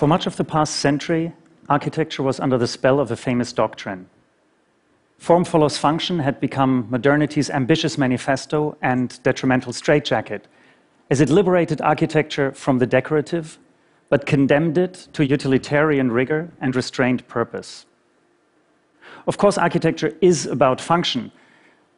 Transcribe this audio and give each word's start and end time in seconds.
For 0.00 0.08
much 0.08 0.26
of 0.26 0.38
the 0.38 0.44
past 0.44 0.76
century, 0.76 1.34
architecture 1.68 2.22
was 2.22 2.40
under 2.40 2.56
the 2.56 2.66
spell 2.66 3.00
of 3.00 3.10
a 3.10 3.16
famous 3.16 3.52
doctrine. 3.52 4.08
Form 5.18 5.44
follows 5.44 5.76
function 5.76 6.20
had 6.20 6.40
become 6.40 6.86
modernity's 6.88 7.50
ambitious 7.50 7.98
manifesto 7.98 8.78
and 8.80 9.22
detrimental 9.22 9.74
straitjacket, 9.74 10.48
as 11.10 11.20
it 11.20 11.28
liberated 11.28 11.82
architecture 11.82 12.50
from 12.52 12.78
the 12.78 12.86
decorative, 12.86 13.58
but 14.08 14.24
condemned 14.24 14.78
it 14.78 15.06
to 15.12 15.22
utilitarian 15.22 16.10
rigor 16.10 16.50
and 16.62 16.74
restrained 16.74 17.28
purpose. 17.28 17.84
Of 19.26 19.36
course, 19.36 19.58
architecture 19.58 20.16
is 20.22 20.46
about 20.46 20.80
function, 20.80 21.30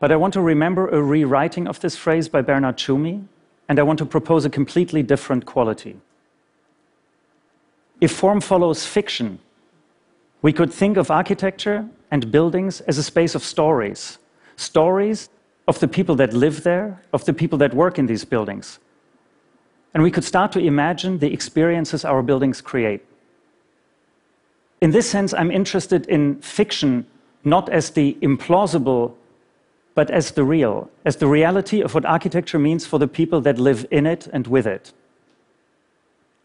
but 0.01 0.11
I 0.11 0.17
want 0.17 0.35
to 0.35 0.41
remember 0.41 0.89
a 0.89 1.01
rewriting 1.01 1.69
of 1.69 1.79
this 1.79 1.95
phrase 1.95 2.29
by 2.29 2.43
Bernard 2.43 2.79
Tschumi, 2.79 3.29
and 3.69 3.79
I 3.79 3.85
want 3.85 4.01
to 4.01 4.07
propose 4.07 4.45
a 4.45 4.51
completely 4.51 5.05
different 5.05 5.47
quality. 5.47 6.01
If 8.03 8.11
form 8.11 8.41
follows 8.41 8.85
fiction, 8.85 9.39
we 10.43 10.53
could 10.53 10.73
think 10.73 10.97
of 10.97 11.09
architecture 11.09 11.89
and 12.11 12.33
buildings 12.33 12.81
as 12.81 12.99
a 12.99 13.03
space 13.05 13.37
of 13.37 13.45
stories. 13.45 14.19
Stories 14.57 15.29
of 15.69 15.79
the 15.79 15.87
people 15.87 16.17
that 16.17 16.33
live 16.33 16.65
there, 16.65 17.01
of 17.13 17.25
the 17.27 17.33
people 17.33 17.59
that 17.59 17.75
work 17.75 18.01
in 18.01 18.07
these 18.07 18.25
buildings. 18.25 18.81
And 19.95 20.03
we 20.03 20.11
could 20.11 20.25
start 20.25 20.51
to 20.51 20.59
imagine 20.59 21.21
the 21.21 21.33
experiences 21.33 22.05
our 22.05 22.23
buildings 22.23 22.61
create. 22.61 23.05
In 24.81 24.91
this 24.91 25.09
sense, 25.09 25.33
I'm 25.33 25.53
interested 25.53 26.05
in 26.07 26.43
fiction 26.43 27.07
not 27.45 27.69
as 27.69 27.91
the 27.91 28.19
implausible, 28.21 29.15
but 29.95 30.11
as 30.11 30.33
the 30.33 30.43
real, 30.43 30.91
as 31.05 31.19
the 31.19 31.29
reality 31.29 31.81
of 31.81 31.95
what 31.95 32.05
architecture 32.05 32.59
means 32.59 32.85
for 32.85 32.99
the 32.99 33.07
people 33.07 33.41
that 33.43 33.61
live 33.61 33.87
in 33.93 34.07
it 34.07 34.27
and 34.33 34.49
with 34.49 34.67
it. 34.67 34.93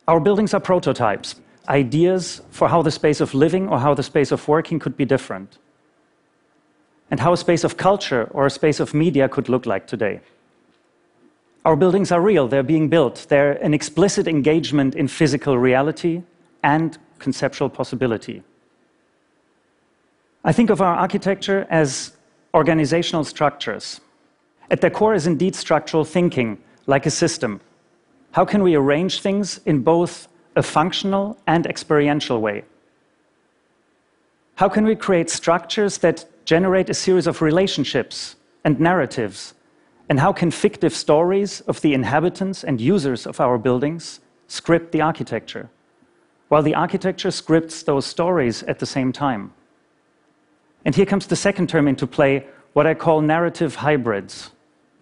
Our 0.07 0.19
buildings 0.19 0.53
are 0.53 0.59
prototypes 0.59 1.41
ideas 1.67 2.41
for 2.49 2.69
how 2.69 2.81
the 2.81 2.91
space 2.91 3.21
of 3.21 3.33
living 3.33 3.67
or 3.67 3.79
how 3.79 3.93
the 3.93 4.03
space 4.03 4.31
of 4.31 4.47
working 4.47 4.79
could 4.79 4.95
be 4.95 5.05
different, 5.05 5.57
and 7.11 7.19
how 7.19 7.33
a 7.33 7.37
space 7.37 7.63
of 7.63 7.77
culture 7.77 8.29
or 8.31 8.45
a 8.45 8.49
space 8.49 8.79
of 8.79 8.93
media 8.93 9.29
could 9.29 9.49
look 9.49 9.65
like 9.65 9.87
today. 9.87 10.19
Our 11.65 11.75
buildings 11.75 12.11
are 12.11 12.21
real, 12.21 12.47
they're 12.47 12.63
being 12.63 12.87
built, 12.87 13.25
they're 13.29 13.53
an 13.63 13.73
explicit 13.73 14.27
engagement 14.27 14.95
in 14.95 15.07
physical 15.07 15.57
reality 15.57 16.23
and 16.63 16.97
conceptual 17.19 17.69
possibility. 17.69 18.43
I 20.43 20.53
think 20.53 20.69
of 20.69 20.81
our 20.81 20.95
architecture 20.95 21.67
as 21.69 22.13
organizational 22.53 23.25
structures. 23.25 23.99
At 24.71 24.81
their 24.81 24.89
core 24.89 25.13
is 25.13 25.27
indeed 25.27 25.55
structural 25.55 26.05
thinking, 26.05 26.57
like 26.85 27.05
a 27.05 27.11
system. 27.11 27.59
How 28.31 28.45
can 28.45 28.63
we 28.63 28.75
arrange 28.75 29.21
things 29.21 29.59
in 29.65 29.81
both 29.81 30.27
a 30.57 30.63
functional 30.63 31.37
and 31.47 31.65
experiential 31.65 32.41
way? 32.41 32.63
How 34.55 34.67
can 34.67 34.85
we 34.85 34.95
create 34.95 35.29
structures 35.29 35.99
that 35.99 36.25
generate 36.45 36.89
a 36.89 36.93
series 36.93 37.27
of 37.27 37.41
relationships 37.41 38.35
and 38.63 38.79
narratives? 38.79 39.53
And 40.09 40.19
how 40.19 40.33
can 40.33 40.51
fictive 40.51 40.93
stories 40.93 41.61
of 41.61 41.81
the 41.81 41.93
inhabitants 41.93 42.63
and 42.63 42.81
users 42.81 43.27
of 43.27 43.39
our 43.39 43.57
buildings 43.57 44.19
script 44.47 44.91
the 44.91 45.01
architecture, 45.01 45.69
while 46.47 46.63
the 46.63 46.75
architecture 46.75 47.31
scripts 47.31 47.83
those 47.83 48.05
stories 48.05 48.63
at 48.63 48.79
the 48.79 48.85
same 48.85 49.11
time? 49.11 49.53
And 50.85 50.95
here 50.95 51.05
comes 51.05 51.27
the 51.27 51.35
second 51.35 51.69
term 51.69 51.87
into 51.87 52.07
play, 52.07 52.47
what 52.73 52.87
I 52.87 52.93
call 52.93 53.21
narrative 53.21 53.75
hybrids 53.75 54.51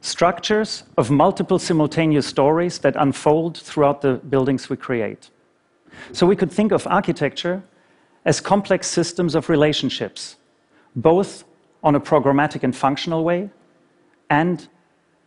structures 0.05 0.83
of 0.97 1.09
multiple 1.09 1.57
simultaneous 1.57 2.27
stories 2.27 2.77
that 2.79 2.95
unfold 2.95 3.57
throughout 3.57 4.01
the 4.01 4.13
buildings 4.29 4.69
we 4.69 4.77
create. 4.77 5.31
So 6.11 6.25
we 6.25 6.35
could 6.35 6.51
think 6.51 6.71
of 6.71 6.87
architecture 6.87 7.63
as 8.25 8.41
complex 8.41 8.87
systems 8.87 9.35
of 9.35 9.49
relationships, 9.49 10.37
both 10.95 11.43
on 11.83 11.95
a 11.95 11.99
programmatic 11.99 12.63
and 12.63 12.75
functional 12.75 13.23
way 13.23 13.49
and 14.29 14.67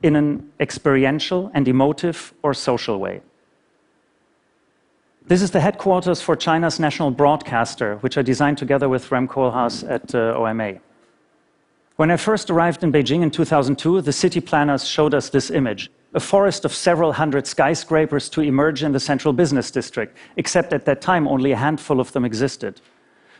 in 0.02 0.16
an 0.16 0.52
experiential 0.60 1.50
and 1.54 1.68
emotive 1.68 2.34
or 2.42 2.54
social 2.54 2.98
way. 2.98 3.20
This 5.26 5.42
is 5.42 5.50
the 5.50 5.60
headquarters 5.60 6.22
for 6.22 6.36
China's 6.36 6.80
national 6.80 7.10
broadcaster, 7.10 7.96
which 7.96 8.16
I 8.16 8.22
designed 8.22 8.58
together 8.58 8.88
with 8.88 9.10
Rem 9.12 9.28
Koolhaas 9.28 9.88
at 9.88 10.14
uh, 10.14 10.34
OMA. 10.34 10.78
When 11.96 12.10
I 12.10 12.16
first 12.16 12.48
arrived 12.48 12.82
in 12.82 12.92
Beijing 12.92 13.22
in 13.22 13.30
2002, 13.30 14.00
the 14.00 14.12
city 14.12 14.40
planners 14.40 14.86
showed 14.86 15.14
us 15.14 15.28
this 15.28 15.50
image 15.50 15.90
a 16.18 16.20
forest 16.20 16.64
of 16.64 16.74
several 16.74 17.12
hundred 17.12 17.46
skyscrapers 17.46 18.28
to 18.28 18.40
emerge 18.40 18.82
in 18.82 18.90
the 18.90 18.98
central 18.98 19.32
business 19.32 19.70
district, 19.70 20.18
except 20.36 20.72
at 20.72 20.84
that 20.84 21.00
time 21.00 21.28
only 21.28 21.52
a 21.52 21.56
handful 21.56 22.00
of 22.00 22.10
them 22.10 22.24
existed. 22.24 22.80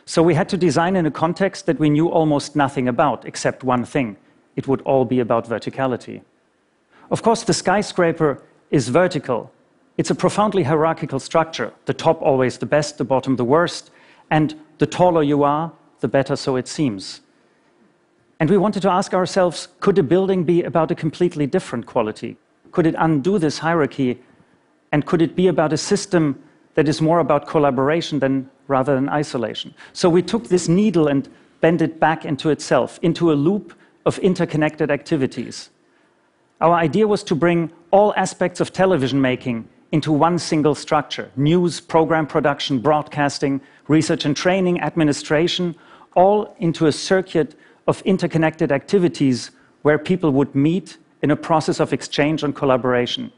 So 0.05 0.23
we 0.23 0.33
had 0.33 0.47
to 0.47 0.57
design 0.57 0.95
in 0.95 1.05
a 1.05 1.11
context 1.11 1.65
that 1.65 1.77
we 1.77 1.89
knew 1.89 2.07
almost 2.07 2.55
nothing 2.55 2.87
about, 2.87 3.25
except 3.25 3.65
one 3.65 3.83
thing 3.83 4.15
it 4.55 4.65
would 4.65 4.81
all 4.83 5.03
be 5.03 5.19
about 5.19 5.49
verticality. 5.49 6.21
Of 7.11 7.21
course, 7.21 7.43
the 7.43 7.53
skyscraper 7.53 8.41
is 8.71 8.87
vertical. 8.87 9.51
It's 9.97 10.11
a 10.11 10.15
profoundly 10.15 10.63
hierarchical 10.63 11.19
structure 11.19 11.73
the 11.85 11.93
top 11.93 12.21
always 12.21 12.59
the 12.59 12.65
best, 12.65 12.97
the 12.97 13.03
bottom 13.03 13.35
the 13.35 13.49
worst, 13.55 13.91
and 14.31 14.55
the 14.77 14.87
taller 14.87 15.23
you 15.23 15.43
are, 15.43 15.73
the 15.99 16.07
better 16.07 16.37
so 16.37 16.55
it 16.55 16.69
seems. 16.69 17.19
And 18.39 18.49
we 18.49 18.57
wanted 18.57 18.83
to 18.83 18.89
ask 18.89 19.13
ourselves 19.13 19.67
could 19.81 19.97
a 19.97 20.03
building 20.03 20.45
be 20.45 20.63
about 20.63 20.91
a 20.91 20.95
completely 20.95 21.45
different 21.45 21.85
quality? 21.85 22.37
Could 22.71 22.85
it 22.85 22.95
undo 22.97 23.39
this 23.39 23.59
hierarchy? 23.59 24.21
And 24.91 25.05
could 25.05 25.21
it 25.21 25.35
be 25.35 25.47
about 25.47 25.73
a 25.73 25.77
system 25.77 26.41
that 26.75 26.87
is 26.87 27.01
more 27.01 27.19
about 27.19 27.47
collaboration 27.47 28.19
than 28.19 28.49
rather 28.67 28.95
than 28.95 29.09
isolation? 29.09 29.73
So 29.93 30.09
we 30.09 30.21
took 30.21 30.47
this 30.47 30.67
needle 30.67 31.07
and 31.07 31.29
bent 31.61 31.81
it 31.81 31.99
back 31.99 32.25
into 32.25 32.49
itself, 32.49 32.99
into 33.01 33.31
a 33.31 33.33
loop 33.33 33.73
of 34.05 34.17
interconnected 34.19 34.89
activities. 34.89 35.69
Our 36.61 36.73
idea 36.73 37.07
was 37.07 37.23
to 37.23 37.35
bring 37.35 37.71
all 37.91 38.13
aspects 38.15 38.59
of 38.59 38.73
television 38.73 39.21
making 39.21 39.67
into 39.91 40.11
one 40.11 40.37
single 40.37 40.75
structure 40.75 41.31
news, 41.35 41.79
program 41.79 42.27
production, 42.27 42.79
broadcasting, 42.79 43.61
research 43.87 44.25
and 44.25 44.35
training, 44.35 44.79
administration, 44.81 45.75
all 46.15 46.55
into 46.59 46.85
a 46.85 46.91
circuit 46.91 47.55
of 47.87 48.01
interconnected 48.03 48.71
activities 48.71 49.51
where 49.81 49.97
people 49.97 50.31
would 50.31 50.53
meet 50.53 50.97
in 51.21 51.31
a 51.31 51.35
process 51.35 51.79
of 51.79 51.93
exchange 51.93 52.43
and 52.43 52.55
collaboration. 52.55 53.31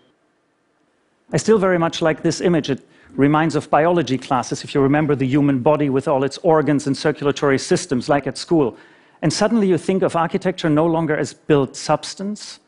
I 1.34 1.38
still 1.38 1.58
very 1.58 1.80
much 1.80 2.02
like 2.02 2.24
this 2.24 2.42
image. 2.42 2.70
It 2.70 2.86
reminds 3.16 3.56
of 3.56 3.70
biology 3.70 4.18
classes, 4.18 4.64
if 4.64 4.76
you 4.76 4.82
remember 4.82 5.16
the 5.16 5.26
human 5.26 5.60
body 5.60 5.90
with 5.90 6.08
all 6.08 6.24
its 6.24 6.38
organs 6.40 6.88
and 6.88 6.96
circulatory 6.96 7.58
systems, 7.58 8.10
like 8.10 8.28
at 8.28 8.38
school. 8.38 8.78
And 9.22 9.32
suddenly 9.32 9.68
you 9.68 9.78
think 9.78 10.04
of 10.04 10.16
architecture 10.16 10.70
no 10.70 10.86
longer 10.86 11.16
as 11.16 11.34
built 11.34 11.76
substance, 11.76 12.60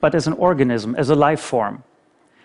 but 0.00 0.14
as 0.14 0.26
an 0.26 0.34
organism, 0.34 0.94
as 0.96 1.10
a 1.10 1.14
life 1.14 1.40
form. 1.40 1.82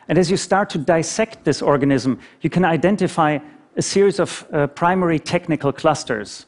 And 0.07 0.17
as 0.17 0.31
you 0.31 0.37
start 0.37 0.69
to 0.71 0.77
dissect 0.77 1.43
this 1.43 1.61
organism, 1.61 2.19
you 2.41 2.49
can 2.49 2.65
identify 2.65 3.39
a 3.75 3.81
series 3.81 4.19
of 4.19 4.45
uh, 4.51 4.67
primary 4.67 5.19
technical 5.19 5.71
clusters 5.71 6.45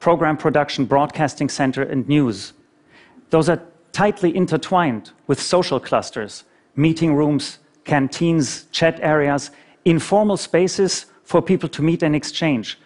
program 0.00 0.34
production, 0.36 0.86
broadcasting 0.86 1.48
center, 1.48 1.82
and 1.82 2.08
news. 2.08 2.54
Those 3.28 3.50
are 3.50 3.62
tightly 3.92 4.34
intertwined 4.34 5.10
with 5.26 5.40
social 5.40 5.80
clusters, 5.80 6.44
meeting 6.76 7.14
rooms, 7.14 7.58
canteens, 7.84 8.66
chat 8.72 8.98
areas, 9.02 9.50
informal 9.84 10.36
spaces 10.36 11.06
for 11.24 11.40
people 11.40 11.68
to 11.68 11.82
meet 11.82 12.02
and 12.02 12.14
exchange. 12.14 12.78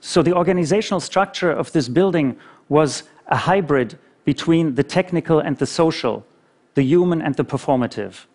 So 0.00 0.22
the 0.22 0.34
organizational 0.34 1.00
structure 1.00 1.50
of 1.50 1.72
this 1.72 1.88
building 1.88 2.36
was 2.68 3.04
a 3.28 3.36
hybrid 3.36 3.98
between 4.24 4.74
the 4.74 4.82
technical 4.82 5.38
and 5.38 5.56
the 5.58 5.66
social, 5.66 6.26
the 6.74 6.82
human 6.82 7.22
and 7.22 7.34
the 7.34 7.44
performative. 7.44 8.26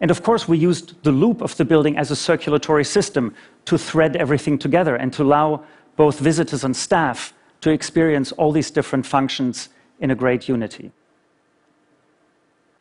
And 0.00 0.10
of 0.10 0.22
course, 0.22 0.46
we 0.46 0.58
used 0.58 1.02
the 1.02 1.12
loop 1.12 1.40
of 1.40 1.56
the 1.56 1.64
building 1.64 1.96
as 1.96 2.10
a 2.10 2.16
circulatory 2.16 2.84
system 2.84 3.34
to 3.64 3.78
thread 3.78 4.16
everything 4.16 4.58
together 4.58 4.96
and 4.96 5.12
to 5.14 5.22
allow 5.22 5.64
both 5.96 6.18
visitors 6.18 6.64
and 6.64 6.76
staff 6.76 7.32
to 7.62 7.70
experience 7.70 8.32
all 8.32 8.52
these 8.52 8.70
different 8.70 9.06
functions 9.06 9.70
in 10.00 10.10
a 10.10 10.14
great 10.14 10.48
unity. 10.48 10.92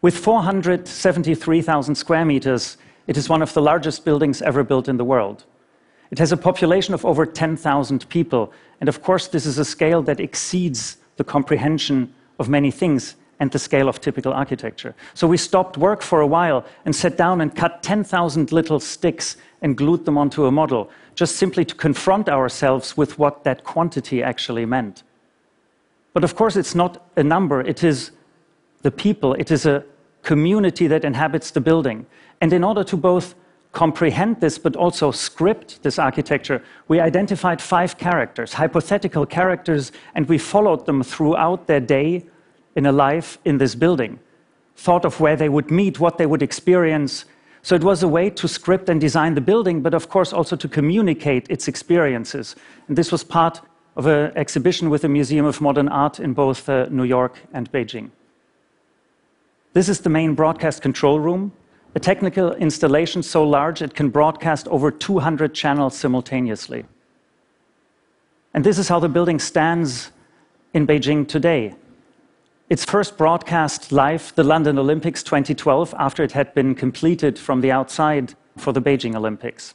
With 0.06 0.18
473,000 0.20 1.96
square 1.96 2.26
meters, 2.26 2.78
it 3.08 3.18
is 3.18 3.28
one 3.28 3.42
of 3.42 3.56
the 3.56 3.62
largest 3.64 4.06
buildings 4.06 4.40
ever 4.44 4.64
built 4.64 4.88
in 4.88 4.98
the 4.98 5.04
world. 5.04 5.46
It 6.12 6.20
has 6.20 6.32
a 6.32 6.38
population 6.38 6.94
of 6.94 7.04
over 7.04 7.26
10,000 7.26 8.08
people, 8.08 8.54
and 8.80 8.88
of 8.88 9.02
course, 9.02 9.28
this 9.28 9.48
is 9.48 9.58
a 9.58 9.66
scale 9.66 10.04
that 10.04 10.20
exceeds 10.20 10.98
the 11.18 11.24
comprehension 11.24 12.14
of 12.38 12.50
many 12.50 12.70
things 12.70 13.16
and 13.40 13.50
the 13.50 13.58
scale 13.58 13.90
of 13.90 14.00
typical 14.00 14.32
architecture. 14.32 14.94
So 15.16 15.26
we 15.26 15.38
stopped 15.38 15.76
work 15.76 16.04
for 16.04 16.22
a 16.22 16.28
while 16.28 16.64
and 16.86 16.96
sat 16.96 17.18
down 17.18 17.42
and 17.42 17.56
cut 17.56 17.82
10,000 17.82 18.52
little 18.52 18.80
sticks 18.80 19.38
and 19.64 19.76
glued 19.76 20.06
them 20.06 20.20
onto 20.20 20.46
a 20.46 20.52
model, 20.52 20.92
just 21.16 21.38
simply 21.38 21.66
to 21.66 21.74
confront 21.74 22.30
ourselves 22.30 22.96
with 22.96 23.18
what 23.18 23.44
that 23.44 23.64
quantity 23.64 24.22
actually 24.22 24.68
meant. 24.68 25.02
But 26.14 26.24
of 26.24 26.36
course, 26.36 26.56
it's 26.56 26.76
not 26.76 27.04
a 27.16 27.24
number, 27.24 27.62
it 27.62 27.84
is 27.84 28.12
the 28.84 28.92
people, 28.92 29.34
it 29.34 29.50
is 29.50 29.66
a 29.66 29.84
community 30.26 30.88
that 30.88 31.06
inhabits 31.06 31.52
the 31.52 31.62
building. 31.62 32.06
And 32.42 32.52
in 32.52 32.64
order 32.64 32.84
to 32.84 32.98
both 32.98 33.36
comprehend 33.72 34.42
this 34.42 34.58
but 34.58 34.76
also 34.76 35.12
script 35.12 35.84
this 35.84 36.00
architecture, 36.00 36.62
we 36.88 37.00
identified 37.00 37.62
five 37.62 37.98
characters, 37.98 38.54
hypothetical 38.54 39.26
characters, 39.26 39.92
and 40.16 40.28
we 40.28 40.38
followed 40.38 40.86
them 40.86 41.04
throughout 41.04 41.68
their 41.68 41.80
day 41.80 42.26
in 42.76 42.86
a 42.86 42.92
life 42.92 43.38
in 43.46 43.58
this 43.58 43.76
building. 43.76 44.20
Thought 44.76 45.06
of 45.06 45.20
where 45.20 45.38
they 45.38 45.50
would 45.50 45.72
meet, 45.72 46.00
what 46.00 46.18
they 46.18 46.26
would 46.26 46.42
experience. 46.42 47.26
So 47.62 47.76
it 47.76 47.84
was 47.84 48.04
a 48.04 48.08
way 48.08 48.30
to 48.30 48.48
script 48.48 48.90
and 48.90 49.00
design 49.00 49.36
the 49.36 49.42
building, 49.42 49.82
but 49.82 49.94
of 49.94 50.10
course 50.10 50.34
also 50.34 50.56
to 50.56 50.68
communicate 50.68 51.50
its 51.50 51.68
experiences. 51.68 52.56
And 52.88 52.98
this 52.98 53.12
was 53.12 53.24
part 53.24 53.62
of 53.96 54.08
an 54.08 54.32
exhibition 54.36 54.90
with 54.90 55.02
the 55.02 55.10
Museum 55.10 55.46
of 55.46 55.62
Modern 55.62 55.88
Art 55.88 56.20
in 56.20 56.34
both 56.34 56.68
uh, 56.68 56.88
New 56.90 57.06
York 57.06 57.40
and 57.54 57.72
Beijing. 57.72 58.10
This 59.76 59.90
is 59.90 60.00
the 60.00 60.10
main 60.10 60.36
broadcast 60.36 60.82
control 60.82 61.20
room, 61.20 61.52
a 61.96 62.00
technical 62.00 62.54
installation 62.54 63.22
so 63.22 63.44
large 63.44 63.82
it 63.82 63.94
can 63.94 64.08
broadcast 64.08 64.70
over 64.70 64.90
200 64.90 65.54
channels 65.54 65.98
simultaneously. 65.98 66.86
And 68.54 68.64
this 68.64 68.78
is 68.78 68.88
how 68.88 69.02
the 69.02 69.10
building 69.10 69.38
stands 69.38 70.12
in 70.74 70.88
Beijing 70.88 71.28
today. 71.28 71.76
Its 72.70 72.86
first 72.86 73.18
broadcast 73.18 73.92
live, 73.92 74.32
the 74.36 74.46
London 74.46 74.80
Olympics 74.80 75.22
2012, 75.22 75.94
after 76.00 76.24
it 76.24 76.32
had 76.32 76.54
been 76.54 76.74
completed 76.74 77.38
from 77.38 77.60
the 77.60 77.74
outside 77.74 78.34
for 78.56 78.72
the 78.72 78.82
Beijing 78.82 79.14
Olympics. 79.14 79.74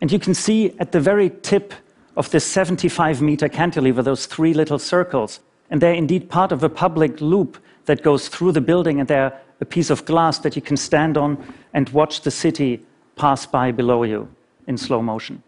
And 0.00 0.10
you 0.10 0.18
can 0.18 0.34
see 0.34 0.74
at 0.80 0.90
the 0.90 1.00
very 1.00 1.30
tip 1.42 1.74
of 2.16 2.28
this 2.32 2.44
75 2.44 3.22
meter 3.22 3.48
cantilever 3.48 4.02
those 4.02 4.26
three 4.26 4.52
little 4.52 4.80
circles. 4.80 5.38
And 5.70 5.80
they're 5.80 5.94
indeed 5.94 6.28
part 6.28 6.50
of 6.50 6.64
a 6.64 6.68
public 6.68 7.20
loop 7.20 7.56
that 7.90 8.04
goes 8.04 8.28
through 8.28 8.52
the 8.52 8.60
building, 8.60 9.00
and 9.00 9.08
they're 9.08 9.36
a 9.60 9.64
piece 9.64 9.90
of 9.90 10.04
glass 10.04 10.38
that 10.38 10.54
you 10.54 10.62
can 10.62 10.76
stand 10.76 11.16
on 11.16 11.36
and 11.74 11.88
watch 11.88 12.20
the 12.20 12.30
city 12.30 12.80
pass 13.16 13.46
by 13.46 13.72
below 13.72 14.04
you 14.04 14.28
in 14.68 14.78
slow 14.78 15.02
motion. 15.02 15.42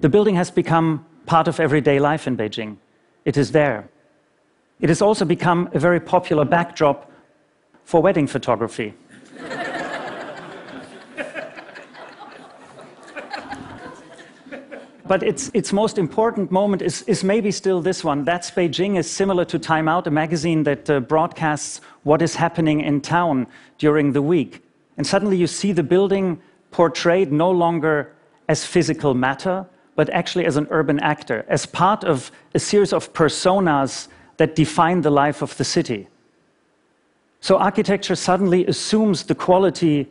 The 0.00 0.08
building 0.08 0.34
has 0.36 0.50
become 0.50 1.04
part 1.26 1.48
of 1.48 1.60
everyday 1.60 1.98
life 1.98 2.26
in 2.26 2.34
Beijing. 2.34 2.78
It 3.26 3.36
is 3.36 3.52
there. 3.52 3.90
It 4.80 4.88
has 4.88 5.02
also 5.02 5.26
become 5.26 5.68
a 5.74 5.78
very 5.78 6.00
popular 6.00 6.46
backdrop 6.46 7.12
for 7.84 8.00
wedding 8.00 8.26
photography. 8.26 8.94
But 15.12 15.22
its, 15.22 15.50
its 15.52 15.74
most 15.74 15.98
important 15.98 16.50
moment 16.50 16.80
is, 16.80 17.02
is 17.02 17.22
maybe 17.22 17.50
still 17.50 17.82
this 17.82 18.02
one. 18.02 18.24
That's 18.24 18.50
Beijing 18.50 18.96
is 18.96 19.10
similar 19.10 19.44
to 19.44 19.58
Time 19.58 19.86
Out, 19.86 20.06
a 20.06 20.10
magazine 20.10 20.62
that 20.62 20.88
uh, 20.88 21.00
broadcasts 21.00 21.82
what 22.04 22.22
is 22.22 22.34
happening 22.34 22.80
in 22.80 23.02
town 23.02 23.46
during 23.76 24.12
the 24.12 24.22
week. 24.22 24.64
And 24.96 25.06
suddenly 25.06 25.36
you 25.36 25.46
see 25.46 25.72
the 25.72 25.82
building 25.82 26.40
portrayed 26.70 27.30
no 27.30 27.50
longer 27.50 28.14
as 28.48 28.64
physical 28.64 29.12
matter, 29.12 29.66
but 29.96 30.08
actually 30.08 30.46
as 30.46 30.56
an 30.56 30.66
urban 30.70 30.98
actor, 31.00 31.44
as 31.46 31.66
part 31.66 32.04
of 32.04 32.32
a 32.54 32.58
series 32.58 32.94
of 32.94 33.12
personas 33.12 34.08
that 34.38 34.56
define 34.56 35.02
the 35.02 35.10
life 35.10 35.42
of 35.42 35.54
the 35.58 35.64
city. 35.64 36.08
So 37.42 37.58
architecture 37.58 38.16
suddenly 38.16 38.64
assumes 38.64 39.24
the 39.24 39.34
quality 39.34 40.08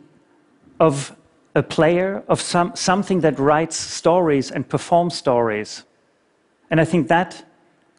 of 0.78 1.16
a 1.54 1.62
player 1.62 2.22
of 2.28 2.40
some, 2.40 2.74
something 2.74 3.20
that 3.20 3.38
writes 3.38 3.76
stories 3.76 4.50
and 4.50 4.68
performs 4.68 5.14
stories. 5.14 5.84
And 6.70 6.80
I 6.80 6.84
think 6.84 7.08
that 7.08 7.44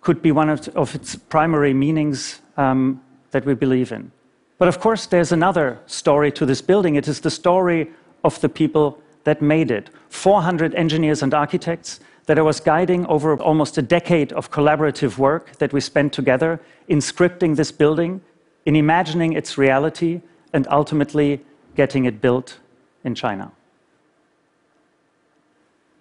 could 0.01 0.21
be 0.21 0.31
one 0.31 0.49
of, 0.49 0.67
of 0.69 0.95
its 0.95 1.15
primary 1.15 1.73
meanings 1.73 2.41
um, 2.57 3.01
that 3.31 3.45
we 3.45 3.53
believe 3.53 3.91
in. 3.91 4.11
But 4.57 4.67
of 4.67 4.79
course, 4.79 5.05
there's 5.05 5.31
another 5.31 5.79
story 5.85 6.31
to 6.33 6.45
this 6.45 6.61
building. 6.61 6.95
It 6.95 7.07
is 7.07 7.21
the 7.21 7.31
story 7.31 7.91
of 8.23 8.39
the 8.41 8.49
people 8.49 8.99
that 9.23 9.41
made 9.41 9.71
it 9.71 9.89
400 10.09 10.73
engineers 10.75 11.23
and 11.23 11.33
architects 11.33 11.99
that 12.25 12.39
I 12.39 12.41
was 12.41 12.59
guiding 12.59 13.05
over 13.07 13.37
almost 13.37 13.77
a 13.77 13.81
decade 13.81 14.31
of 14.33 14.51
collaborative 14.51 15.17
work 15.17 15.57
that 15.57 15.73
we 15.73 15.81
spent 15.81 16.13
together 16.13 16.59
in 16.87 16.99
scripting 16.99 17.55
this 17.55 17.71
building, 17.71 18.21
in 18.65 18.75
imagining 18.75 19.33
its 19.33 19.57
reality, 19.57 20.21
and 20.53 20.67
ultimately 20.69 21.41
getting 21.75 22.05
it 22.05 22.21
built 22.21 22.59
in 23.03 23.15
China. 23.15 23.51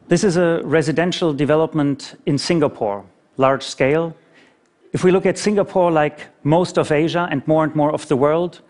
This 0.09 0.25
is 0.25 0.37
a 0.37 0.61
residential 0.65 1.33
development 1.33 2.21
in 2.27 2.37
Singapore, 2.39 3.05
large 3.37 3.63
scale. 3.63 4.15
If 4.93 5.05
we 5.05 5.11
look 5.11 5.27
at 5.27 5.39
Singapore, 5.39 5.91
like 5.91 6.29
most 6.45 6.77
of 6.77 6.93
Asia 6.93 7.29
and 7.31 7.47
more 7.47 7.65
and 7.65 7.75
more 7.75 7.93
of 7.93 8.07
the 8.09 8.17
world, 8.17 8.61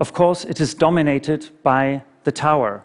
of 0.00 0.12
course, 0.12 0.44
it 0.44 0.60
is 0.60 0.74
dominated 0.74 1.48
by 1.62 2.02
the 2.24 2.32
tower, 2.32 2.84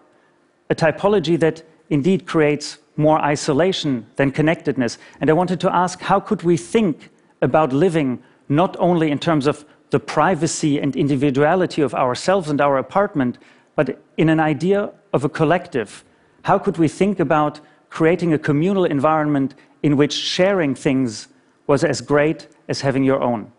a 0.70 0.76
typology 0.76 1.40
that 1.40 1.64
indeed 1.90 2.26
creates 2.26 2.78
more 2.98 3.20
isolation 3.20 4.06
than 4.16 4.32
connectedness. 4.32 4.98
And 5.22 5.30
I 5.30 5.34
wanted 5.34 5.60
to 5.62 5.74
ask 5.74 6.02
how 6.02 6.20
could 6.20 6.44
we 6.44 6.58
think 6.58 7.10
about 7.42 7.74
living 7.74 8.22
not 8.50 8.76
only 8.80 9.12
in 9.12 9.20
terms 9.20 9.48
of 9.48 9.66
the 9.90 10.00
privacy 10.00 10.80
and 10.80 10.96
individuality 10.96 11.82
of 11.82 11.96
ourselves 11.96 12.50
and 12.50 12.62
our 12.62 12.78
apartment, 12.78 13.38
but 13.80 13.98
in 14.18 14.28
an 14.28 14.42
idea 14.42 14.92
of 15.14 15.24
a 15.24 15.30
collective. 15.30 16.04
How 16.42 16.60
could 16.60 16.78
we 16.78 16.90
think 16.90 17.18
about 17.18 17.62
creating 17.90 18.34
a 18.34 18.38
communal 18.38 18.84
environment 18.84 19.56
in 19.84 19.96
which 19.96 20.12
sharing 20.12 20.76
things 20.76 21.30
was 21.66 21.86
as 21.86 22.02
great 22.02 22.50
as 22.68 22.82
having 22.82 23.06
your 23.06 23.22
own? 23.22 23.50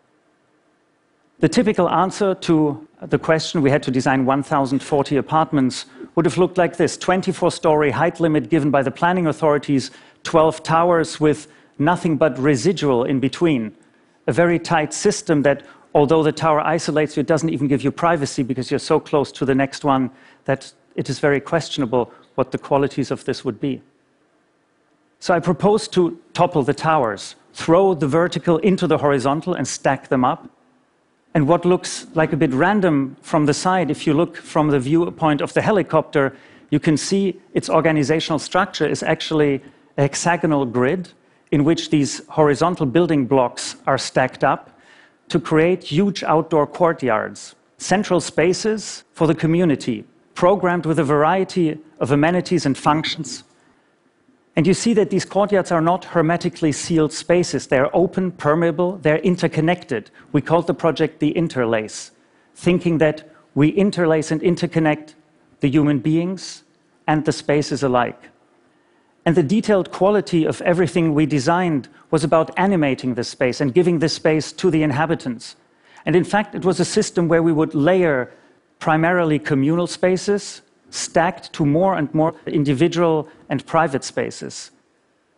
The 1.38 1.48
typical 1.48 1.88
answer 1.88 2.34
to 2.34 2.86
the 3.00 3.18
question 3.18 3.62
we 3.62 3.70
had 3.70 3.82
to 3.84 3.90
design 3.90 4.26
1,040 4.26 5.16
apartments 5.16 5.86
would 6.14 6.26
have 6.26 6.36
looked 6.36 6.58
like 6.58 6.76
this 6.76 6.98
24 6.98 7.50
story 7.50 7.90
height 7.90 8.20
limit 8.20 8.50
given 8.50 8.70
by 8.70 8.82
the 8.82 8.90
planning 8.90 9.26
authorities, 9.26 9.90
12 10.24 10.62
towers 10.62 11.18
with 11.18 11.48
nothing 11.78 12.18
but 12.18 12.38
residual 12.38 13.04
in 13.04 13.20
between. 13.20 13.74
A 14.26 14.32
very 14.32 14.58
tight 14.58 14.92
system 14.92 15.40
that 15.44 15.62
although 15.94 16.22
the 16.22 16.32
tower 16.32 16.60
isolates 16.60 17.16
you, 17.16 17.20
it 17.20 17.26
doesn't 17.26 17.50
even 17.50 17.68
give 17.68 17.82
you 17.82 17.90
privacy 17.90 18.42
because 18.42 18.70
you're 18.70 18.78
so 18.78 19.00
close 19.00 19.32
to 19.32 19.44
the 19.44 19.54
next 19.54 19.84
one 19.84 20.10
that 20.44 20.72
it 20.96 21.08
is 21.08 21.18
very 21.18 21.40
questionable 21.40 22.12
what 22.34 22.52
the 22.52 22.58
qualities 22.58 23.10
of 23.10 23.24
this 23.24 23.44
would 23.44 23.60
be. 23.60 23.82
So 25.18 25.34
I 25.34 25.40
propose 25.40 25.88
to 25.88 26.18
topple 26.32 26.62
the 26.62 26.74
towers, 26.74 27.34
throw 27.52 27.94
the 27.94 28.08
vertical 28.08 28.58
into 28.58 28.86
the 28.86 28.98
horizontal 28.98 29.54
and 29.54 29.66
stack 29.66 30.08
them 30.08 30.24
up. 30.24 30.48
And 31.34 31.46
what 31.46 31.64
looks 31.64 32.06
like 32.14 32.32
a 32.32 32.36
bit 32.36 32.52
random 32.52 33.16
from 33.20 33.46
the 33.46 33.54
side, 33.54 33.90
if 33.90 34.06
you 34.06 34.14
look 34.14 34.36
from 34.36 34.68
the 34.68 34.80
viewpoint 34.80 35.40
of 35.40 35.52
the 35.52 35.62
helicopter, 35.62 36.34
you 36.70 36.80
can 36.80 36.96
see 36.96 37.38
its 37.52 37.68
organizational 37.68 38.38
structure 38.38 38.86
is 38.86 39.02
actually 39.02 39.62
a 39.98 40.02
hexagonal 40.02 40.64
grid 40.64 41.12
in 41.50 41.64
which 41.64 41.90
these 41.90 42.22
horizontal 42.28 42.86
building 42.86 43.26
blocks 43.26 43.76
are 43.86 43.98
stacked 43.98 44.44
up 44.44 44.69
to 45.30 45.40
create 45.40 45.84
huge 45.84 46.22
outdoor 46.22 46.66
courtyards, 46.66 47.54
central 47.78 48.20
spaces 48.20 49.04
for 49.12 49.26
the 49.26 49.34
community, 49.34 50.04
programmed 50.34 50.86
with 50.86 50.98
a 50.98 51.04
variety 51.04 51.78
of 51.98 52.12
amenities 52.12 52.66
and 52.66 52.76
functions. 52.76 53.44
And 54.56 54.66
you 54.66 54.74
see 54.74 54.92
that 54.94 55.10
these 55.10 55.24
courtyards 55.24 55.70
are 55.70 55.80
not 55.80 56.04
hermetically 56.04 56.72
sealed 56.72 57.12
spaces. 57.12 57.68
They're 57.68 57.94
open, 57.96 58.32
permeable, 58.32 58.98
they're 58.98 59.18
interconnected. 59.18 60.10
We 60.32 60.42
called 60.42 60.66
the 60.66 60.74
project 60.74 61.20
the 61.20 61.30
interlace, 61.30 62.10
thinking 62.54 62.98
that 62.98 63.28
we 63.54 63.68
interlace 63.68 64.30
and 64.30 64.40
interconnect 64.40 65.14
the 65.60 65.68
human 65.68 66.00
beings 66.00 66.64
and 67.06 67.24
the 67.24 67.32
spaces 67.32 67.82
alike. 67.82 68.30
And 69.26 69.36
the 69.36 69.42
detailed 69.42 69.90
quality 69.90 70.44
of 70.44 70.62
everything 70.62 71.14
we 71.14 71.26
designed 71.26 71.88
was 72.10 72.24
about 72.24 72.50
animating 72.56 73.14
this 73.14 73.28
space 73.28 73.60
and 73.60 73.74
giving 73.74 73.98
this 73.98 74.14
space 74.14 74.52
to 74.52 74.70
the 74.70 74.82
inhabitants. 74.82 75.56
And 76.06 76.16
in 76.16 76.24
fact, 76.24 76.54
it 76.54 76.64
was 76.64 76.80
a 76.80 76.84
system 76.84 77.28
where 77.28 77.42
we 77.42 77.52
would 77.52 77.74
layer 77.74 78.32
primarily 78.78 79.38
communal 79.38 79.86
spaces 79.86 80.62
stacked 80.88 81.52
to 81.52 81.66
more 81.66 81.94
and 81.94 82.12
more 82.14 82.34
individual 82.46 83.28
and 83.48 83.64
private 83.66 84.04
spaces. 84.04 84.70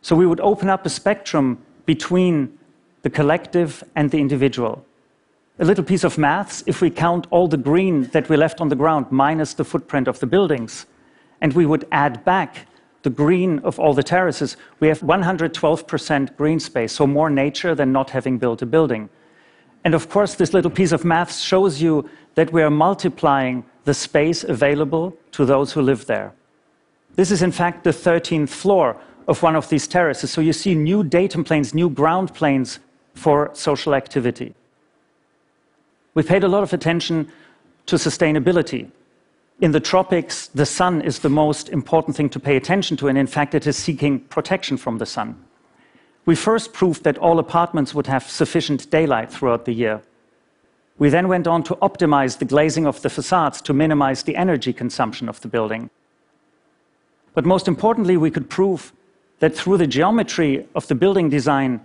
So 0.01 0.17
we 0.17 0.27
would 0.27 0.41
open 0.41 0.71
up 0.71 0.87
a 0.87 0.89
spectrum 0.89 1.59
between 1.85 2.59
the 3.03 3.11
collective 3.11 3.85
and 3.97 4.11
the 4.11 4.19
individual. 4.19 4.85
A 5.59 5.65
little 5.65 5.85
piece 5.85 6.05
of 6.05 6.19
maths 6.19 6.63
if 6.67 6.81
we 6.81 6.91
count 6.91 7.27
all 7.31 7.49
the 7.49 7.57
green 7.57 8.05
that 8.13 8.29
we 8.29 8.37
left 8.37 8.61
on 8.61 8.69
the 8.69 8.77
ground 8.77 9.07
minus 9.11 9.55
the 9.55 9.65
footprint 9.65 10.09
of 10.09 10.21
the 10.21 10.27
buildings, 10.27 10.87
and 11.41 11.53
we 11.53 11.67
would 11.67 11.87
add 11.93 12.25
back 12.25 12.67
the 13.03 13.11
green 13.11 13.59
of 13.61 13.79
all 13.79 13.95
the 13.95 14.03
terraces, 14.03 14.57
we 14.81 14.89
have 14.89 15.01
112% 15.01 16.37
green 16.37 16.61
space, 16.61 16.93
so 16.93 17.07
more 17.07 17.31
nature 17.31 17.75
than 17.75 17.93
not 17.93 18.11
having 18.11 18.39
built 18.39 18.63
a 18.63 18.67
building. 18.67 19.09
And 19.85 19.95
of 19.95 20.09
course, 20.09 20.35
this 20.35 20.55
little 20.55 20.71
piece 20.71 20.93
of 20.93 21.05
math 21.05 21.37
shows 21.37 21.83
you 21.83 22.09
that 22.35 22.53
we 22.53 22.63
are 22.63 22.71
multiplying 22.71 23.65
the 23.85 23.95
space 23.95 24.45
available 24.45 25.17
to 25.33 25.45
those 25.45 25.73
who 25.73 25.83
live 25.83 26.07
there. 26.07 26.33
This 27.17 27.31
is, 27.31 27.43
in 27.43 27.53
fact, 27.53 27.85
the 27.85 27.91
13th 27.91 28.49
floor 28.49 28.97
of 29.29 29.43
one 29.43 29.57
of 29.57 29.69
these 29.69 29.87
terraces. 29.87 30.31
So 30.31 30.41
you 30.41 30.53
see 30.53 30.75
new 30.75 31.03
datum 31.03 31.45
planes, 31.45 31.75
new 31.75 31.91
ground 31.91 32.35
planes 32.35 32.79
for 33.15 33.51
social 33.53 33.95
activity. 33.95 34.55
We 36.15 36.23
paid 36.23 36.45
a 36.45 36.49
lot 36.49 36.63
of 36.63 36.73
attention 36.73 37.31
to 37.87 37.97
sustainability. 37.97 38.91
In 39.61 39.73
the 39.73 39.81
tropics, 39.81 40.49
the 40.49 40.67
sun 40.67 41.03
is 41.03 41.21
the 41.21 41.29
most 41.29 41.69
important 41.69 42.17
thing 42.17 42.29
to 42.31 42.41
pay 42.41 42.57
attention 42.57 42.97
to, 42.97 43.09
and 43.09 43.17
in 43.17 43.27
fact, 43.27 43.55
it 43.55 43.67
is 43.67 43.77
seeking 43.77 44.21
protection 44.21 44.77
from 44.77 44.99
the 44.99 45.07
sun. 45.07 45.45
We 46.25 46.35
first 46.37 46.73
proved 46.73 47.05
that 47.05 47.19
all 47.19 47.39
apartments 47.39 47.95
would 47.95 48.07
have 48.07 48.29
sufficient 48.29 48.91
daylight 48.91 49.31
throughout 49.31 49.65
the 49.65 49.75
year. 49.75 50.03
We 50.99 51.11
then 51.11 51.29
went 51.29 51.47
on 51.47 51.63
to 51.65 51.77
optimize 51.77 52.39
the 52.39 52.45
glazing 52.45 52.87
of 52.87 53.03
the 53.03 53.11
facades 53.11 53.61
to 53.63 53.73
minimize 53.73 54.23
the 54.23 54.37
energy 54.37 54.73
consumption 54.73 55.29
of 55.29 55.41
the 55.41 55.49
building. 55.49 55.91
But 57.35 57.47
most 57.47 57.67
importantly, 57.67 58.17
we 58.17 58.31
could 58.31 58.51
prove 58.51 58.93
that 59.41 59.55
through 59.57 59.79
the 59.79 59.87
geometry 59.87 60.67
of 60.75 60.87
the 60.87 60.95
building 60.95 61.29
design, 61.29 61.81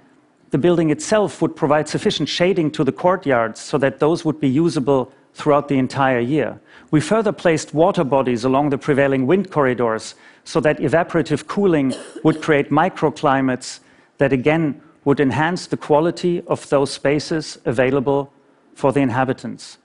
the 0.51 0.57
building 0.57 0.91
itself 0.91 1.41
would 1.41 1.55
provide 1.55 1.89
sufficient 1.89 2.29
shading 2.29 2.71
to 2.71 2.83
the 2.83 2.91
courtyards 2.91 3.59
so 3.59 3.77
that 3.77 3.99
those 3.99 4.23
would 4.23 4.39
be 4.39 4.47
usable 4.47 5.11
throughout 5.33 5.67
the 5.67 5.77
entire 5.77 6.19
year. 6.19 6.59
We 6.89 7.01
further 7.01 7.33
placed 7.33 7.73
water 7.73 8.03
bodies 8.03 8.45
along 8.45 8.69
the 8.69 8.77
prevailing 8.77 9.27
wind 9.27 9.51
corridors 9.51 10.15
so 10.45 10.59
that 10.61 10.79
evaporative 10.79 11.47
cooling 11.47 11.93
would 12.23 12.41
create 12.41 12.69
microclimates 12.69 13.79
that 14.19 14.31
again 14.31 14.81
would 15.03 15.19
enhance 15.19 15.67
the 15.67 15.77
quality 15.77 16.41
of 16.47 16.67
those 16.69 16.91
spaces 16.91 17.57
available 17.65 18.31
for 18.73 18.93
the 18.93 19.01
inhabitants. 19.01 19.77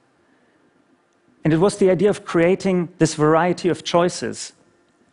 And 1.45 1.53
it 1.53 1.59
was 1.59 1.79
the 1.79 1.91
idea 1.91 2.11
of 2.11 2.25
creating 2.25 2.89
this 2.99 3.15
variety 3.15 3.69
of 3.69 3.83
choices, 3.83 4.53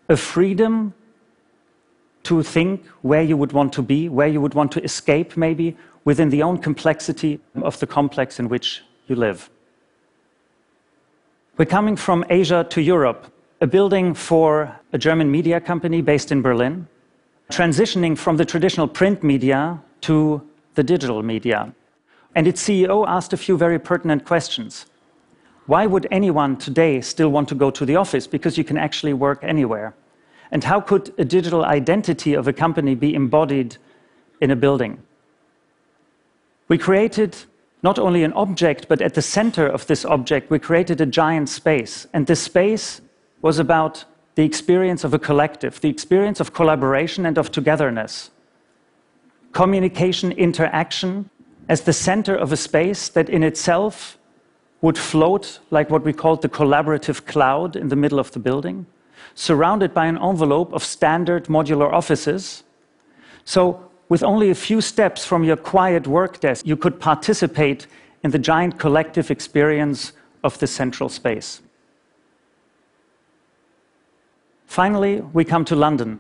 a 0.08 0.18
freedom 0.18 0.94
to 2.24 2.44
think 2.44 2.86
where 3.02 3.24
you 3.24 3.36
would 3.38 3.52
want 3.52 3.74
to 3.74 3.82
be, 3.82 4.10
where 4.10 4.28
you 4.28 4.42
would 4.42 4.54
want 4.54 4.72
to 4.74 4.84
escape, 4.84 5.36
maybe, 5.36 5.76
within 6.06 6.30
the 6.30 6.44
own 6.44 6.60
complexity 6.60 7.40
of 7.64 7.80
the 7.80 7.88
complex 7.88 8.40
in 8.40 8.50
which 8.50 8.84
you 9.08 9.16
live. 9.16 9.50
We're 11.60 11.66
coming 11.66 11.98
from 11.98 12.24
Asia 12.30 12.66
to 12.70 12.82
Europe, 12.82 13.28
a 13.60 13.68
building 13.68 14.14
for 14.14 14.80
a 14.94 14.98
German 14.98 15.30
media 15.30 15.60
company 15.60 16.02
based 16.02 16.32
in 16.32 16.42
Berlin, 16.42 16.88
transitioning 17.52 18.18
from 18.18 18.38
the 18.38 18.46
traditional 18.46 18.88
print 18.88 19.24
media 19.24 19.78
to 20.08 20.42
the 20.76 20.84
digital 20.84 21.22
media. 21.22 21.74
And 22.34 22.48
its 22.48 22.64
CEO 22.64 23.06
asked 23.06 23.34
a 23.34 23.38
few 23.38 23.58
very 23.58 23.78
pertinent 23.78 24.24
questions. 24.24 24.86
Why 25.66 25.86
would 25.86 26.08
anyone 26.12 26.56
today 26.56 27.02
still 27.02 27.28
want 27.28 27.50
to 27.50 27.56
go 27.56 27.70
to 27.72 27.86
the 27.86 27.98
office? 27.98 28.26
Because 28.26 28.58
you 28.58 28.64
can 28.64 28.78
actually 28.78 29.12
work 29.12 29.40
anywhere. 29.44 29.94
And 30.52 30.64
how 30.64 30.80
could 30.80 31.14
a 31.18 31.26
digital 31.26 31.66
identity 31.66 32.36
of 32.36 32.48
a 32.48 32.54
company 32.54 32.96
be 32.96 33.14
embodied 33.14 33.76
in 34.40 34.50
a 34.50 34.56
building? 34.56 35.04
We 36.70 36.78
created 36.78 37.36
not 37.82 37.98
only 37.98 38.24
an 38.24 38.34
object, 38.34 38.88
but 38.88 39.02
at 39.02 39.14
the 39.14 39.22
center 39.22 39.68
of 39.68 39.88
this 39.88 40.06
object, 40.06 40.50
we 40.50 40.60
created 40.60 41.00
a 41.02 41.06
giant 41.06 41.50
space. 41.50 42.08
And 42.14 42.28
this 42.28 42.42
space 42.42 43.02
was 43.42 43.60
about 43.60 44.06
the 44.36 44.44
experience 44.44 45.04
of 45.04 45.14
a 45.14 45.20
collective, 45.20 45.80
the 45.82 45.90
experience 45.90 46.40
of 46.40 46.54
collaboration 46.54 47.26
and 47.26 47.38
of 47.38 47.52
togetherness. 47.52 48.32
Communication, 49.52 50.32
interaction 50.34 51.30
as 51.68 51.82
the 51.82 51.94
center 51.94 52.36
of 52.36 52.52
a 52.52 52.58
space 52.58 53.10
that 53.10 53.30
in 53.30 53.44
itself 53.44 54.18
would 54.82 54.98
float 54.98 55.60
like 55.72 55.90
what 55.90 56.04
we 56.04 56.14
called 56.14 56.42
the 56.42 56.50
collaborative 56.50 57.26
cloud 57.26 57.76
in 57.76 57.90
the 57.90 57.96
middle 57.96 58.20
of 58.20 58.32
the 58.32 58.40
building 58.40 58.86
surrounded 59.36 59.94
by 59.94 60.06
an 60.06 60.18
envelope 60.18 60.74
of 60.74 60.84
standard 60.84 61.46
modular 61.46 61.92
offices. 61.92 62.64
So, 63.46 63.89
with 64.10 64.24
only 64.24 64.50
a 64.50 64.56
few 64.56 64.82
steps 64.82 65.24
from 65.24 65.44
your 65.44 65.56
quiet 65.56 66.08
work 66.08 66.40
desk, 66.40 66.66
you 66.66 66.76
could 66.76 67.00
participate 67.00 67.86
in 68.24 68.32
the 68.32 68.40
giant 68.40 68.80
collective 68.80 69.32
experience 69.32 70.12
of 70.44 70.58
the 70.60 70.68
central 70.68 71.10
space. 71.10 71.62
Finally, 74.66 75.22
we 75.34 75.46
come 75.46 75.64
to 75.66 75.76
London, 75.76 76.20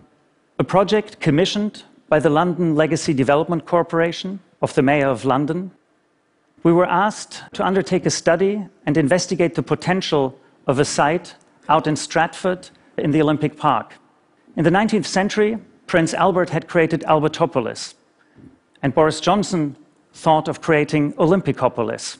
a 0.59 0.63
project 0.63 1.19
commissioned 1.19 1.83
by 2.07 2.19
the 2.19 2.29
London 2.29 2.75
Legacy 2.75 3.13
Development 3.13 3.65
Corporation 3.65 4.39
of 4.61 4.73
the 4.75 4.81
Mayor 4.81 5.07
of 5.07 5.25
London. 5.25 5.71
We 6.63 6.73
were 6.73 6.87
asked 6.87 7.43
to 7.53 7.65
undertake 7.65 8.05
a 8.05 8.09
study 8.09 8.65
and 8.85 8.97
investigate 8.97 9.55
the 9.55 9.63
potential 9.63 10.37
of 10.67 10.79
a 10.79 10.85
site 10.85 11.35
out 11.69 11.87
in 11.87 11.95
Stratford 11.95 12.69
in 12.97 13.11
the 13.11 13.21
Olympic 13.21 13.57
Park. 13.57 13.95
In 14.55 14.63
the 14.63 14.69
19th 14.71 15.05
century, 15.05 15.57
Prince 15.89 16.13
Albert 16.13 16.51
had 16.51 16.67
created 16.67 17.03
Albertopolis, 17.07 17.95
and 18.83 18.93
Boris 18.93 19.19
Johnson 19.19 19.75
thought 20.13 20.47
of 20.47 20.61
creating 20.61 21.13
Olympicopolis. 21.13 22.19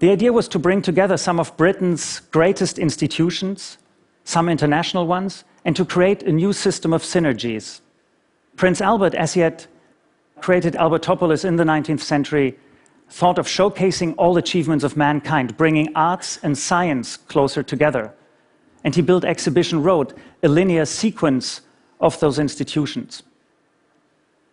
The 0.00 0.10
idea 0.10 0.32
was 0.32 0.48
to 0.48 0.58
bring 0.58 0.82
together 0.82 1.16
some 1.16 1.38
of 1.38 1.56
Britain's 1.56 2.18
greatest 2.32 2.76
institutions, 2.76 3.78
some 4.24 4.48
international 4.48 5.06
ones, 5.06 5.44
and 5.64 5.76
to 5.76 5.84
create 5.84 6.24
a 6.24 6.32
new 6.32 6.52
system 6.52 6.92
of 6.92 7.04
synergies. 7.04 7.80
Prince 8.56 8.80
Albert, 8.80 9.14
as 9.14 9.34
he 9.34 9.40
had 9.40 9.66
created 10.40 10.74
Albertopolis 10.74 11.44
in 11.44 11.54
the 11.54 11.62
19th 11.62 12.00
century, 12.00 12.58
thought 13.08 13.38
of 13.38 13.46
showcasing 13.46 14.12
all 14.18 14.36
achievements 14.36 14.82
of 14.82 14.96
mankind, 14.96 15.56
bringing 15.56 15.94
arts 15.94 16.40
and 16.42 16.58
science 16.58 17.16
closer 17.16 17.62
together 17.62 18.12
and 18.84 18.94
he 18.94 19.00
built 19.00 19.24
Exhibition 19.24 19.82
Road, 19.82 20.12
a 20.42 20.48
linear 20.48 20.84
sequence 20.84 21.62
of 22.00 22.18
those 22.20 22.38
institutions. 22.38 23.22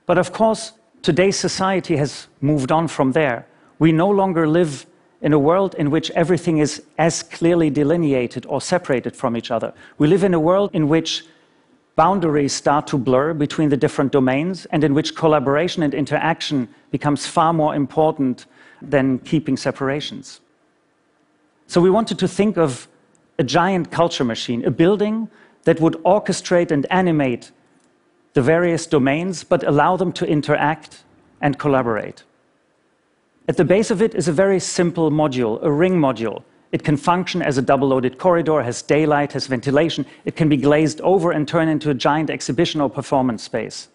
But 0.05 0.17
of 0.17 0.31
course, 0.31 0.73
today's 1.01 1.37
society 1.37 1.97
has 1.97 2.27
moved 2.41 2.71
on 2.71 2.87
from 2.87 3.11
there. 3.13 3.45
We 3.79 3.91
no 3.91 4.09
longer 4.09 4.47
live 4.47 4.85
in 5.21 5.33
a 5.33 5.39
world 5.39 5.75
in 5.75 5.91
which 5.91 6.09
everything 6.11 6.57
is 6.57 6.83
as 6.97 7.23
clearly 7.23 7.69
delineated 7.69 8.45
or 8.47 8.59
separated 8.59 9.15
from 9.15 9.37
each 9.37 9.51
other. 9.51 9.73
We 9.97 10.07
live 10.07 10.23
in 10.23 10.33
a 10.33 10.39
world 10.39 10.71
in 10.73 10.89
which 10.89 11.23
boundaries 11.95 12.53
start 12.53 12.87
to 12.87 12.97
blur 12.97 13.33
between 13.33 13.69
the 13.69 13.77
different 13.77 14.11
domains 14.11 14.65
and 14.67 14.83
in 14.83 14.93
which 14.93 15.15
collaboration 15.15 15.83
and 15.83 15.93
interaction 15.93 16.67
becomes 16.89 17.27
far 17.27 17.53
more 17.53 17.75
important 17.75 18.45
than 18.81 19.19
keeping 19.19 19.57
separations. 19.57 20.41
So 21.67 21.79
we 21.79 21.89
wanted 21.89 22.17
to 22.19 22.27
think 22.27 22.57
of 22.57 22.87
a 23.37 23.43
giant 23.43 23.91
culture 23.91 24.23
machine, 24.23 24.65
a 24.65 24.71
building 24.71 25.29
that 25.63 25.79
would 25.79 25.93
orchestrate 26.03 26.71
and 26.71 26.85
animate 26.91 27.51
the 28.33 28.41
various 28.41 28.85
domains, 28.85 29.43
but 29.43 29.63
allow 29.63 29.97
them 29.97 30.11
to 30.13 30.25
interact 30.25 31.03
and 31.41 31.59
collaborate. 31.59 32.23
At 33.47 33.57
the 33.57 33.65
base 33.65 33.91
of 33.91 34.01
it 34.01 34.15
is 34.15 34.27
a 34.27 34.33
very 34.33 34.59
simple 34.59 35.11
module, 35.11 35.61
a 35.61 35.71
ring 35.71 35.99
module. 35.99 36.43
It 36.71 36.83
can 36.83 36.95
function 36.95 37.41
as 37.41 37.57
a 37.57 37.61
double 37.61 37.89
loaded 37.89 38.17
corridor, 38.17 38.63
has 38.63 38.81
daylight, 38.81 39.33
has 39.33 39.47
ventilation. 39.47 40.05
It 40.23 40.37
can 40.37 40.47
be 40.47 40.55
glazed 40.55 41.01
over 41.01 41.31
and 41.31 41.47
turn 41.47 41.67
into 41.67 41.89
a 41.89 41.93
giant 41.93 42.29
exhibition 42.29 42.79
or 42.79 42.89
performance 42.89 43.43
space. 43.43 43.89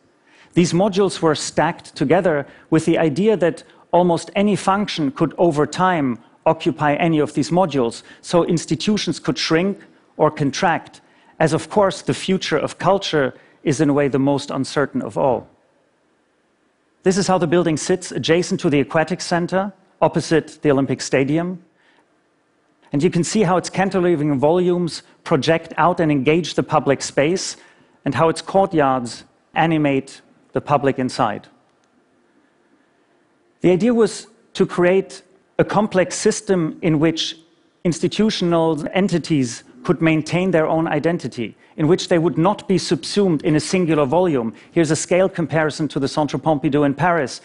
These 0.53 0.75
modules 0.75 1.21
were 1.21 1.35
stacked 1.35 1.95
together 1.95 2.47
with 2.69 2.85
the 2.85 2.99
idea 2.99 3.37
that 3.39 3.63
almost 3.93 4.31
any 4.35 4.57
function 4.57 5.11
could, 5.11 5.35
over 5.39 5.67
time, 5.67 6.19
occupy 6.45 6.95
any 6.95 7.19
of 7.19 7.33
these 7.33 7.51
modules, 7.51 8.03
so 8.21 8.45
institutions 8.45 9.19
could 9.19 9.39
shrink 9.39 9.79
or 10.17 10.31
contract, 10.31 11.01
as 11.39 11.53
of 11.53 11.69
course 11.71 12.03
the 12.03 12.15
future 12.15 12.57
of 12.57 12.79
culture 12.79 13.35
is 13.63 13.81
in 13.81 13.91
a 13.91 13.93
way 13.93 14.09
the 14.09 14.19
most 14.19 14.51
uncertain 14.51 15.03
of 15.03 15.19
all. 15.19 15.49
This 17.03 17.19
is 17.19 17.27
how 17.27 17.39
the 17.39 17.47
building 17.47 17.77
sits 17.77 18.11
adjacent 18.11 18.61
to 18.61 18.71
the 18.71 18.81
Aquatic 18.81 19.21
Center, 19.21 19.73
opposite 20.01 20.59
the 20.63 20.71
Olympic 20.71 21.01
Stadium. 21.01 21.63
And 22.93 23.03
you 23.03 23.11
can 23.11 23.25
see 23.25 23.43
how 23.43 23.57
its 23.57 23.71
cantilevering 23.71 24.39
volumes 24.39 25.03
project 25.25 25.73
out 25.77 26.01
and 26.01 26.11
engage 26.11 26.55
the 26.55 26.63
public 26.63 27.03
space, 27.03 27.57
and 28.05 28.15
how 28.15 28.29
its 28.29 28.41
courtyards 28.41 29.25
animate 29.55 30.21
the 30.53 30.61
public 30.61 30.99
inside. 30.99 31.49
The 33.61 33.73
idea 33.73 33.93
was 33.93 34.29
to 34.55 34.65
create 34.65 35.23
a 35.59 35.65
complex 35.65 36.15
system 36.15 36.79
in 36.83 36.99
which 36.99 37.37
institutional 37.85 38.87
entities 38.93 39.65
could 39.87 40.03
maintain 40.03 40.51
their 40.51 40.67
own 40.67 40.89
identity, 40.89 41.57
in 41.77 41.87
which 41.87 42.09
they 42.09 42.19
would 42.19 42.37
not 42.37 42.67
be 42.67 42.77
subsumed 42.77 43.41
in 43.45 43.55
a 43.55 43.61
singular 43.61 44.05
volume. 44.05 44.53
Here's 44.73 44.91
a 44.91 44.97
scale 44.97 45.29
comparison 45.29 45.87
to 45.87 46.01
the 46.01 46.09
Centre 46.09 46.39
Pompidou 46.39 46.85
in 46.85 46.93
Paris. 46.93 47.41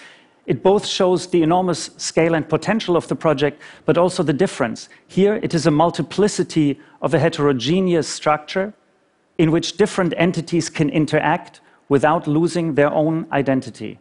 It 0.48 0.63
both 0.63 0.83
shows 0.88 1.27
the 1.27 1.43
enormous 1.43 1.91
scale 1.98 2.33
and 2.33 2.50
potential 2.50 2.98
of 2.98 3.07
the 3.07 3.15
project, 3.15 3.62
but 3.86 3.95
also 3.95 4.24
the 4.24 4.33
difference. 4.33 4.89
Here, 5.07 5.36
it 5.43 5.53
is 5.53 5.67
a 5.67 5.71
multiplicity 5.71 6.79
of 7.03 7.13
a 7.13 7.19
heterogeneous 7.19 8.07
structure 8.07 8.74
in 9.38 9.51
which 9.51 9.77
different 9.77 10.15
entities 10.17 10.67
can 10.67 10.89
interact 10.89 11.62
without 11.89 12.25
losing 12.25 12.74
their 12.74 12.91
own 12.91 13.27
identity. 13.31 14.00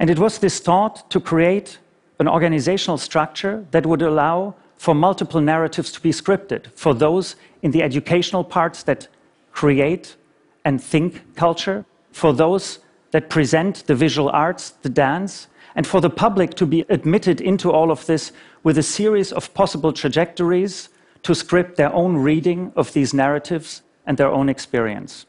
And 0.00 0.10
it 0.10 0.18
was 0.18 0.38
this 0.38 0.58
thought 0.58 1.08
to 1.12 1.20
create 1.20 1.78
an 2.18 2.26
organizational 2.26 2.98
structure 2.98 3.64
that 3.70 3.86
would 3.86 4.02
allow 4.02 4.56
for 4.76 4.94
multiple 4.94 5.40
narratives 5.40 5.90
to 5.92 6.00
be 6.00 6.10
scripted, 6.10 6.66
for 6.74 6.94
those 6.94 7.36
in 7.62 7.70
the 7.70 7.82
educational 7.82 8.44
parts 8.44 8.82
that 8.82 9.08
create 9.52 10.16
and 10.64 10.82
think 10.82 11.34
culture, 11.36 11.84
for 12.12 12.32
those 12.32 12.80
that 13.12 13.30
present 13.30 13.86
the 13.86 13.94
visual 13.94 14.28
arts, 14.30 14.70
the 14.82 14.88
dance, 14.88 15.48
and 15.74 15.86
for 15.86 16.00
the 16.00 16.10
public 16.10 16.54
to 16.54 16.66
be 16.66 16.84
admitted 16.88 17.40
into 17.40 17.70
all 17.70 17.90
of 17.90 18.06
this 18.06 18.32
with 18.62 18.78
a 18.78 18.82
series 18.82 19.32
of 19.32 19.52
possible 19.54 19.92
trajectories 19.92 20.88
to 21.22 21.34
script 21.34 21.76
their 21.76 21.92
own 21.92 22.16
reading 22.16 22.72
of 22.76 22.92
these 22.92 23.14
narratives 23.14 23.82
and 24.06 24.16
their 24.16 24.28
own 24.30 24.48
experience. 24.48 25.26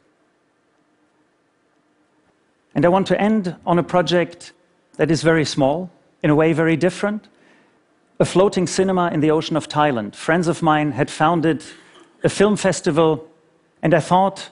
And 2.75 2.86
I 2.86 2.90
want 2.90 3.08
to 3.08 3.20
end 3.20 3.56
on 3.66 3.80
a 3.80 3.84
project 3.84 4.52
that 4.98 5.10
is 5.10 5.24
very 5.24 5.46
small, 5.46 5.90
in 6.22 6.30
a 6.30 6.36
way 6.36 6.54
very 6.54 6.75
different. 6.75 7.28
A 8.17 8.25
floating 8.25 8.65
cinema 8.65 9.10
in 9.12 9.19
the 9.19 9.31
ocean 9.31 9.57
of 9.57 9.67
Thailand. 9.67 10.15
Friends 10.15 10.48
of 10.48 10.62
mine 10.62 10.93
had 10.93 11.12
founded 11.12 11.63
a 12.24 12.29
film 12.29 12.55
festival, 12.55 13.27
and 13.81 13.93
I 13.93 14.00
thought 14.00 14.50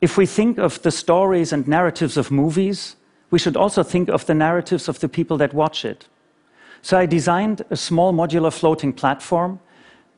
if 0.00 0.16
we 0.16 0.26
think 0.26 0.58
of 0.58 0.80
the 0.82 0.90
stories 0.90 1.52
and 1.52 1.68
narratives 1.68 2.16
of 2.16 2.30
movies, 2.30 2.96
we 3.30 3.38
should 3.38 3.56
also 3.56 3.82
think 3.82 4.08
of 4.08 4.24
the 4.24 4.34
narratives 4.34 4.88
of 4.88 5.00
the 5.00 5.08
people 5.08 5.36
that 5.38 5.52
watch 5.52 5.84
it. 5.84 6.08
So 6.80 6.98
I 6.98 7.06
designed 7.06 7.64
a 7.70 7.76
small 7.76 8.12
modular 8.12 8.52
floating 8.52 8.92
platform 8.92 9.60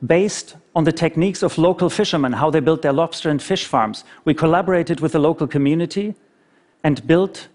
based 0.05 0.55
on 0.75 0.83
the 0.83 0.91
techniques 0.91 1.43
of 1.43 1.57
local 1.57 1.89
fishermen, 1.89 2.33
how 2.33 2.49
they 2.49 2.59
built 2.59 2.81
their 2.81 2.93
lobster 2.93 3.29
and 3.29 3.41
fish 3.41 3.65
farms. 3.65 4.03
We 4.25 4.33
collaborated 4.33 4.99
with 4.99 5.11
the 5.11 5.19
local 5.19 5.47
community 5.47 6.15
and 6.83 7.05
built, 7.07 7.47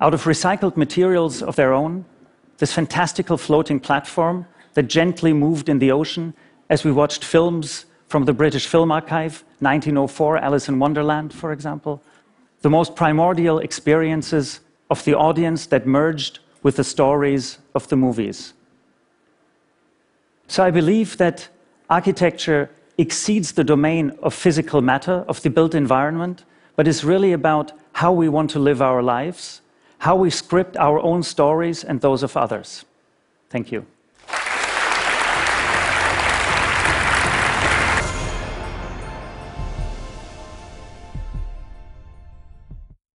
out 0.00 0.14
of 0.14 0.24
recycled 0.24 0.76
materials 0.76 1.42
of 1.42 1.56
their 1.56 1.72
own, 1.72 2.04
this 2.60 2.72
fantastical 2.74 3.38
floating 3.38 3.80
platform 3.80 4.46
that 4.74 4.84
gently 4.84 5.32
moved 5.32 5.68
in 5.68 5.78
the 5.78 5.90
ocean 5.90 6.34
as 6.68 6.84
we 6.84 6.92
watched 6.92 7.24
films 7.24 7.86
from 8.06 8.26
the 8.26 8.34
British 8.34 8.66
Film 8.66 8.92
Archive, 8.92 9.42
1904, 9.60 10.36
Alice 10.36 10.68
in 10.68 10.78
Wonderland, 10.78 11.32
for 11.32 11.52
example, 11.52 12.02
the 12.60 12.68
most 12.68 12.94
primordial 12.94 13.58
experiences 13.60 14.60
of 14.90 15.02
the 15.04 15.14
audience 15.14 15.66
that 15.66 15.86
merged 15.86 16.40
with 16.62 16.76
the 16.76 16.84
stories 16.84 17.58
of 17.74 17.88
the 17.88 17.96
movies. 17.96 18.52
So 20.46 20.62
I 20.62 20.70
believe 20.70 21.16
that 21.16 21.48
architecture 21.88 22.68
exceeds 22.98 23.52
the 23.52 23.64
domain 23.64 24.10
of 24.22 24.34
physical 24.34 24.82
matter, 24.82 25.24
of 25.28 25.40
the 25.40 25.48
built 25.48 25.74
environment, 25.74 26.44
but 26.76 26.86
is 26.86 27.04
really 27.04 27.32
about 27.32 27.72
how 27.94 28.12
we 28.12 28.28
want 28.28 28.50
to 28.50 28.58
live 28.58 28.82
our 28.82 29.02
lives, 29.02 29.62
how 30.00 30.16
we 30.16 30.30
script 30.30 30.76
our 30.78 30.98
own 31.00 31.22
stories 31.22 31.84
and 31.84 32.00
those 32.00 32.22
of 32.22 32.36
others. 32.36 32.84
Thank 33.50 33.70
you. 33.70 33.84